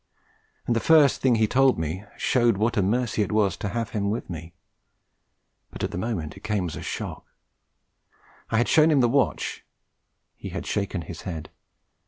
And 0.65 0.75
the 0.75 0.79
first 0.79 1.21
thing 1.21 1.35
he 1.35 1.45
told 1.45 1.77
me 1.77 2.05
showed 2.17 2.57
what 2.57 2.75
a 2.75 2.81
mercy 2.81 3.21
it 3.21 3.31
was 3.31 3.55
to 3.57 3.69
have 3.69 3.91
him 3.91 4.09
with 4.09 4.31
me; 4.31 4.55
but 5.69 5.83
at 5.83 5.91
the 5.91 5.97
moment 5.99 6.35
it 6.35 6.43
came 6.43 6.65
as 6.65 6.75
a 6.75 6.81
shock. 6.81 7.23
I 8.49 8.57
had 8.57 8.67
shown 8.67 8.89
him 8.89 9.01
the 9.01 9.07
watch; 9.07 9.63
he 10.35 10.49
had 10.49 10.65
shaken 10.65 11.03
his 11.03 11.21
head. 11.21 11.51